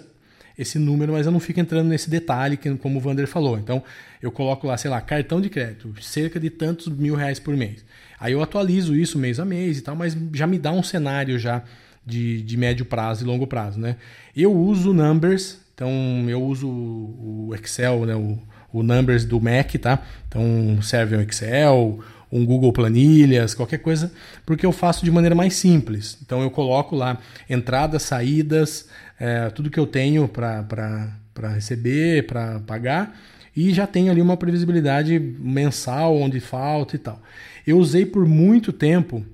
[0.57, 3.57] esse número, mas eu não fico entrando nesse detalhe, que, como o Vander falou.
[3.57, 3.83] Então,
[4.21, 7.83] eu coloco lá, sei lá, cartão de crédito, cerca de tantos mil reais por mês.
[8.19, 11.39] Aí eu atualizo isso mês a mês e tal, mas já me dá um cenário
[11.39, 11.63] já
[12.05, 13.95] de, de médio prazo e longo prazo, né?
[14.35, 15.89] Eu uso Numbers, então
[16.27, 18.15] eu uso o Excel, né?
[18.15, 18.39] O,
[18.71, 19.99] o Numbers do Mac, tá?
[20.27, 21.99] Então serve um Excel,
[22.31, 24.11] um Google Planilhas, qualquer coisa,
[24.45, 26.17] porque eu faço de maneira mais simples.
[26.23, 27.17] Então eu coloco lá
[27.49, 28.87] entradas, saídas,
[29.19, 31.13] é, tudo que eu tenho para
[31.53, 33.19] receber, para pagar,
[33.55, 37.21] e já tenho ali uma previsibilidade mensal, onde falta e tal.
[37.67, 39.25] Eu usei por muito tempo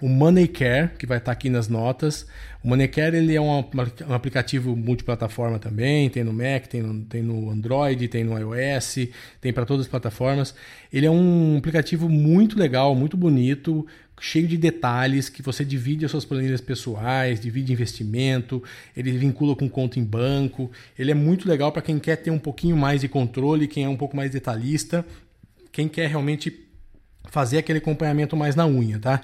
[0.00, 2.26] o MoneyCare, que vai estar aqui nas notas.
[2.62, 7.22] O MoneyCare ele é um, um, aplicativo multiplataforma também, tem no Mac, tem no, tem
[7.22, 9.08] no Android, tem no iOS,
[9.40, 10.54] tem para todas as plataformas.
[10.92, 13.86] Ele é um aplicativo muito legal, muito bonito,
[14.20, 18.62] cheio de detalhes, que você divide as suas planilhas pessoais, divide investimento,
[18.94, 20.70] ele vincula com conta em banco.
[20.98, 23.88] Ele é muito legal para quem quer ter um pouquinho mais de controle, quem é
[23.88, 25.06] um pouco mais detalhista,
[25.72, 26.66] quem quer realmente
[27.30, 29.22] fazer aquele acompanhamento mais na unha, tá?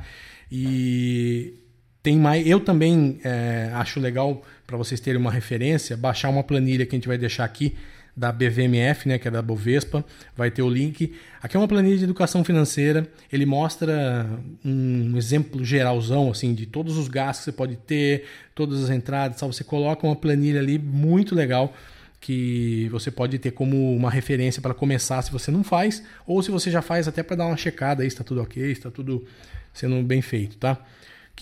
[0.55, 1.55] E
[2.03, 2.47] tem mais.
[2.47, 6.99] Eu também é, acho legal para vocês terem uma referência, baixar uma planilha que a
[6.99, 7.75] gente vai deixar aqui
[8.15, 10.05] da BVMF, né, que é da Bovespa,
[10.37, 11.15] vai ter o link.
[11.43, 14.29] Aqui é uma planilha de educação financeira, ele mostra
[14.62, 19.41] um exemplo geralzão assim de todos os gastos que você pode ter, todas as entradas,
[19.41, 19.51] tal.
[19.51, 21.73] você coloca uma planilha ali muito legal
[22.21, 26.51] que você pode ter como uma referência para começar se você não faz, ou se
[26.51, 29.27] você já faz até para dar uma checada aí está tudo ok, está tudo
[29.73, 30.79] sendo bem feito, tá?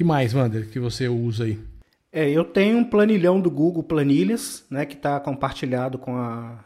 [0.00, 1.58] que mais, Wander, que você usa aí?
[2.10, 6.64] É, eu tenho um planilhão do Google Planilhas, né, que está compartilhado com, a,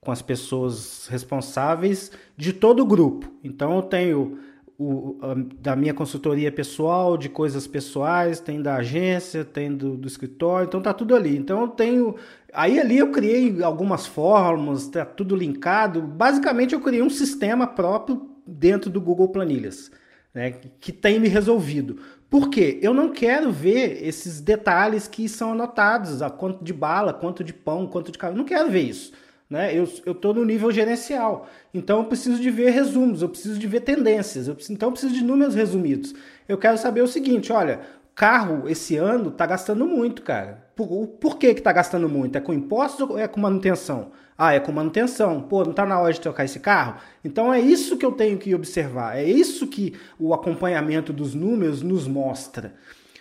[0.00, 3.32] com as pessoas responsáveis de todo o grupo.
[3.44, 4.38] Então eu tenho
[4.76, 10.08] o, a, da minha consultoria pessoal, de coisas pessoais, tem da agência, tem do, do
[10.08, 11.36] escritório, então tá tudo ali.
[11.36, 12.16] Então eu tenho.
[12.52, 16.02] Aí ali eu criei algumas fórmulas, tá tudo linkado.
[16.02, 19.90] Basicamente eu criei um sistema próprio dentro do Google Planilhas.
[20.32, 21.98] Né, que tem me resolvido.
[22.30, 22.78] Por quê?
[22.80, 27.52] Eu não quero ver esses detalhes que são anotados, a quanto de bala, quanto de
[27.52, 28.18] pão, quanto de.
[28.22, 29.12] Eu não quero ver isso.
[29.50, 29.76] Né?
[29.76, 31.48] Eu estou no nível gerencial.
[31.74, 34.92] Então eu preciso de ver resumos, eu preciso de ver tendências, eu preciso, então eu
[34.92, 36.14] preciso de números resumidos.
[36.48, 37.80] Eu quero saber o seguinte: olha,
[38.14, 40.70] carro esse ano está gastando muito, cara.
[40.76, 42.38] Por, por que está gastando muito?
[42.38, 44.12] É com impostos ou é com manutenção?
[44.42, 45.42] Ah, é com manutenção.
[45.42, 46.98] Pô, não está na hora de trocar esse carro?
[47.22, 49.18] Então é isso que eu tenho que observar.
[49.18, 52.72] É isso que o acompanhamento dos números nos mostra.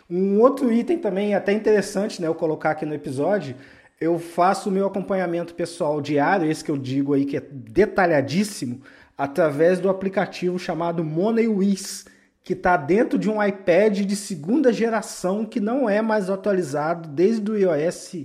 [0.10, 3.53] Um outro item também até interessante, né, eu colocar aqui no episódio,
[3.99, 8.79] eu faço o meu acompanhamento pessoal diário, esse que eu digo aí que é detalhadíssimo,
[9.17, 12.05] através do aplicativo chamado MoneyWiz,
[12.41, 17.51] que está dentro de um iPad de segunda geração que não é mais atualizado desde
[17.51, 18.15] o iOS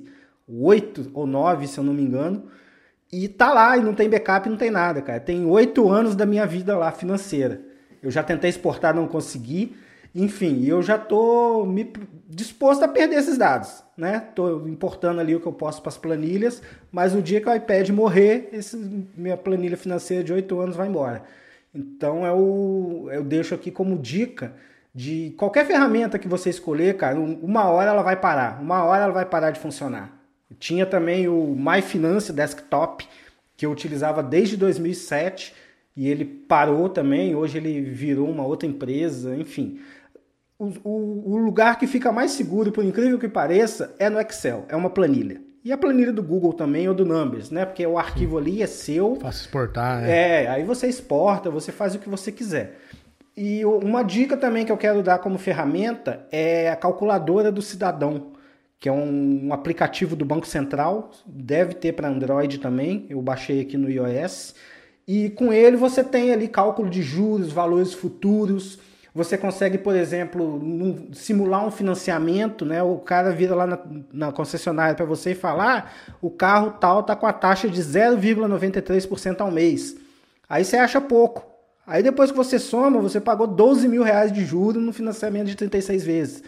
[0.48, 2.54] 8 ou 9, se eu não me engano.
[3.14, 5.20] E tá lá e não tem backup, não tem nada, cara.
[5.20, 7.60] Tem oito anos da minha vida lá financeira.
[8.02, 9.76] Eu já tentei exportar, não consegui.
[10.12, 11.92] Enfim, eu já tô me
[12.28, 14.18] disposto a perder esses dados, né?
[14.34, 17.54] Tô importando ali o que eu posso para as planilhas, mas o dia que o
[17.54, 18.76] iPad morrer, esse,
[19.16, 21.22] minha planilha financeira de oito anos vai embora.
[21.72, 24.54] Então eu, eu deixo aqui como dica
[24.92, 29.12] de qualquer ferramenta que você escolher, cara, uma hora ela vai parar, uma hora ela
[29.12, 30.23] vai parar de funcionar.
[30.58, 33.06] Tinha também o MyFinance Desktop,
[33.56, 35.54] que eu utilizava desde 2007
[35.96, 39.80] e ele parou também, hoje ele virou uma outra empresa, enfim.
[40.58, 44.64] O, o, o lugar que fica mais seguro, por incrível que pareça, é no Excel,
[44.68, 45.40] é uma planilha.
[45.64, 47.64] E a planilha do Google também, ou do Numbers, né?
[47.64, 49.16] Porque o arquivo ali é seu.
[49.16, 50.42] Fácil exportar, né?
[50.42, 52.78] É, aí você exporta, você faz o que você quiser.
[53.36, 58.32] E uma dica também que eu quero dar como ferramenta é a calculadora do cidadão,
[58.84, 63.78] que é um, aplicativo do Banco Central, deve ter para Android também, eu baixei aqui
[63.78, 64.54] no iOS.
[65.08, 68.78] E com ele você tem ali cálculo de juros, valores futuros.
[69.14, 70.60] Você consegue, por exemplo,
[71.14, 72.82] simular um financiamento, né?
[72.82, 73.78] O cara vira lá na,
[74.12, 77.80] na concessionária para você e falar: ah, o carro tal tá com a taxa de
[77.80, 79.96] 0,93% ao mês.
[80.46, 81.42] Aí você acha pouco.
[81.86, 85.54] Aí depois que você soma, você pagou 12 mil reais de juros no financiamento de
[85.54, 86.42] 36 vezes.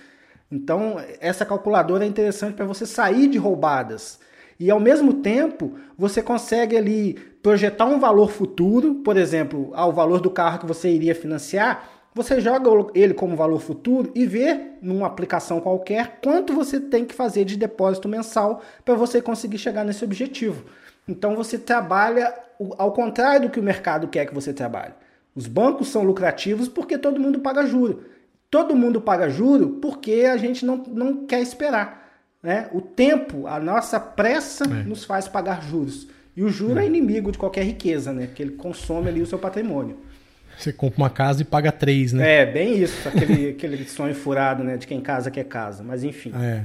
[0.50, 4.20] Então, essa calculadora é interessante para você sair de roubadas.
[4.59, 10.20] E ao mesmo tempo, você consegue ali projetar um valor futuro, por exemplo, ao valor
[10.20, 15.06] do carro que você iria financiar, você joga ele como valor futuro e vê numa
[15.06, 20.02] aplicação qualquer quanto você tem que fazer de depósito mensal para você conseguir chegar nesse
[20.02, 20.64] objetivo.
[21.06, 22.32] Então você trabalha
[22.78, 24.94] ao contrário do que o mercado quer que você trabalhe.
[25.35, 28.04] Os bancos são lucrativos porque todo mundo paga juro.
[28.50, 32.06] Todo mundo paga juro porque a gente não, não quer esperar.
[32.42, 32.68] Né?
[32.72, 34.85] O tempo, a nossa pressa é.
[34.85, 36.06] nos faz pagar juros.
[36.37, 36.85] E o juro é.
[36.85, 38.26] é inimigo de qualquer riqueza, né?
[38.26, 39.96] Porque ele consome ali o seu patrimônio.
[40.56, 42.42] Você compra uma casa e paga três, né?
[42.42, 44.76] É, bem isso, aquele, aquele sonho furado, né?
[44.76, 46.32] De quem casa quer casa, mas enfim.
[46.35, 46.64] É.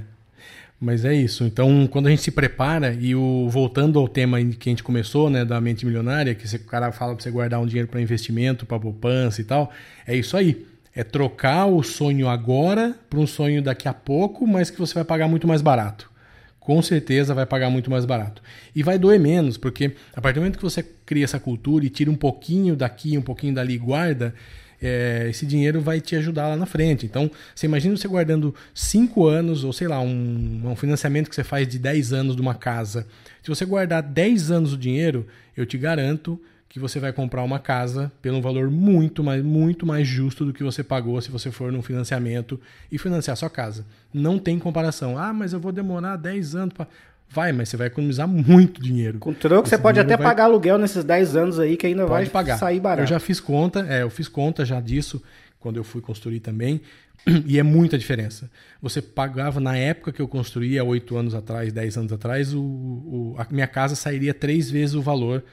[0.79, 1.43] Mas é isso.
[1.43, 5.29] Então, quando a gente se prepara, e o voltando ao tema que a gente começou,
[5.29, 8.65] né, da mente milionária, que o cara fala para você guardar um dinheiro para investimento,
[8.65, 9.71] para poupança e tal,
[10.07, 10.65] é isso aí.
[10.93, 15.03] É trocar o sonho agora para um sonho daqui a pouco, mas que você vai
[15.03, 16.11] pagar muito mais barato.
[16.59, 18.41] Com certeza vai pagar muito mais barato.
[18.75, 21.89] E vai doer menos, porque a partir do momento que você cria essa cultura e
[21.89, 24.33] tira um pouquinho daqui, um pouquinho dali e guarda,
[24.81, 27.05] é, esse dinheiro vai te ajudar lá na frente.
[27.05, 31.43] Então, você imagina você guardando 5 anos, ou sei lá, um, um, financiamento que você
[31.43, 33.07] faz de 10 anos de uma casa.
[33.43, 36.41] Se você guardar 10 anos o dinheiro, eu te garanto
[36.71, 40.53] que você vai comprar uma casa pelo um valor muito mais, muito mais justo do
[40.53, 42.57] que você pagou se você for num financiamento
[42.89, 43.85] e financiar sua casa.
[44.13, 45.17] Não tem comparação.
[45.17, 46.87] Ah, mas eu vou demorar 10 anos para
[47.27, 49.19] Vai, mas você vai economizar muito dinheiro.
[49.19, 50.27] Com troco, você pode até vai...
[50.27, 52.57] pagar aluguel nesses 10 anos aí, que ainda pode vai pagar.
[52.57, 53.03] sair barato.
[53.03, 55.21] Eu já fiz conta, é, eu fiz conta já disso
[55.59, 56.79] quando eu fui construir também.
[57.45, 58.49] E é muita diferença.
[58.81, 63.35] Você pagava, na época que eu construía, 8 anos atrás, 10 anos atrás, o, o,
[63.37, 65.43] a minha casa sairia três vezes o valor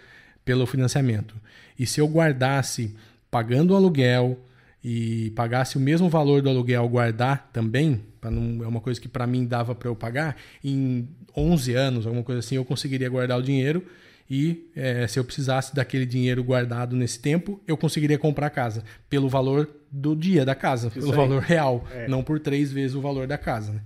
[0.48, 1.34] pelo financiamento.
[1.78, 2.94] E se eu guardasse
[3.30, 4.40] pagando o aluguel,
[4.82, 9.26] e pagasse o mesmo valor do aluguel guardar também, não, é uma coisa que para
[9.26, 11.06] mim dava para eu pagar, em
[11.36, 13.84] 11 anos, alguma coisa assim, eu conseguiria guardar o dinheiro
[14.30, 18.82] e é, se eu precisasse daquele dinheiro guardado nesse tempo, eu conseguiria comprar a casa
[19.10, 21.16] pelo valor do dia da casa, isso pelo aí.
[21.16, 22.08] valor real, é.
[22.08, 23.72] não por três vezes o valor da casa.
[23.72, 23.80] Né?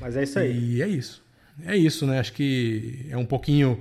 [0.00, 0.74] Mas é isso aí.
[0.74, 1.22] E é isso.
[1.64, 2.18] É isso, né?
[2.18, 3.80] Acho que é um pouquinho.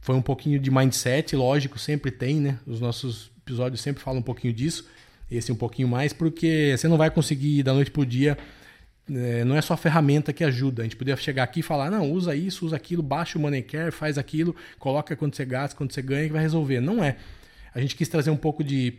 [0.00, 2.58] Foi um pouquinho de mindset, lógico, sempre tem, né?
[2.66, 4.88] Os nossos episódios sempre falam um pouquinho disso
[5.30, 8.36] esse um pouquinho mais, porque você não vai conseguir da noite pro dia.
[9.10, 10.82] É, não é só a ferramenta que ajuda.
[10.82, 13.62] A gente poderia chegar aqui e falar, não, usa isso, usa aquilo, baixa o money
[13.62, 16.80] care, faz aquilo, coloca quanto você gasta, quanto você ganha, que vai resolver.
[16.80, 17.16] Não é.
[17.74, 18.94] A gente quis trazer um pouco de,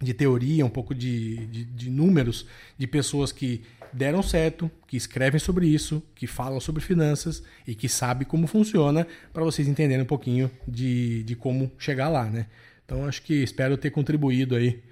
[0.00, 2.46] de teoria, um pouco de, de, de números
[2.78, 7.88] de pessoas que deram certo, que escrevem sobre isso, que falam sobre finanças e que
[7.88, 12.46] sabem como funciona, para vocês entenderem um pouquinho de, de como chegar lá, né?
[12.84, 14.82] Então acho que espero ter contribuído aí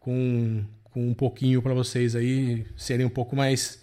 [0.00, 3.80] com, com um pouquinho para vocês aí serem um pouco mais,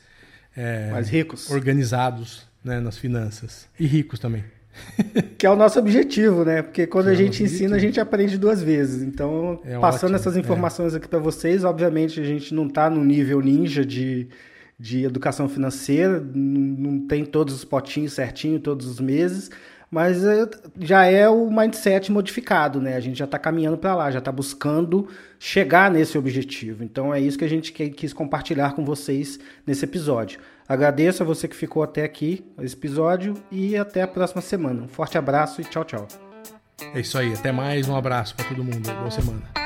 [0.55, 4.43] é, mais ricos, organizados né, nas finanças e ricos também.
[5.37, 6.61] que é o nosso objetivo, né?
[6.61, 9.01] Porque quando que a é gente ensina, a gente aprende duas vezes.
[9.01, 10.39] Então, é passando ótimo, essas é.
[10.39, 10.97] informações é.
[10.97, 14.27] aqui para vocês, obviamente a gente não está no nível ninja de,
[14.79, 19.49] de educação financeira, não, não tem todos os potinhos certinho todos os meses,
[19.89, 20.47] mas é,
[20.79, 22.95] já é o mindset modificado, né?
[22.95, 25.07] A gente já está caminhando para lá, já está buscando
[25.39, 26.83] chegar nesse objetivo.
[26.83, 30.39] Então é isso que a gente quis compartilhar com vocês nesse episódio.
[30.67, 34.83] Agradeço a você que ficou até aqui, esse episódio, e até a próxima semana.
[34.83, 36.07] Um forte abraço e tchau, tchau.
[36.93, 39.64] É isso aí, até mais, um abraço para todo mundo, boa semana.